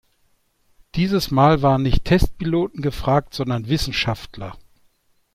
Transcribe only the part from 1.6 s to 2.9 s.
waren nicht Testpiloten